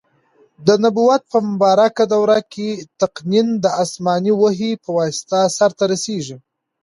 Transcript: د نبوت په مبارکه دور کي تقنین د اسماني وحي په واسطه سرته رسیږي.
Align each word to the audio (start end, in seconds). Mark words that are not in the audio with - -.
د 0.65 0.67
نبوت 0.83 1.21
په 1.31 1.37
مبارکه 1.49 2.03
دور 2.13 2.29
کي 2.53 2.69
تقنین 3.01 3.47
د 3.63 3.65
اسماني 3.83 4.33
وحي 4.41 4.71
په 4.83 4.89
واسطه 4.97 5.39
سرته 5.57 5.83
رسیږي. 5.91 6.37